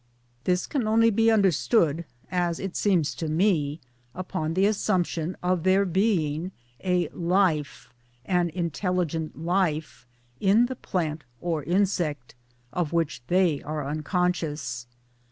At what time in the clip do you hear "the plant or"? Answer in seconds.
10.65-11.61